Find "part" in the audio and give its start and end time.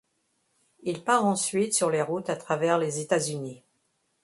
1.03-1.23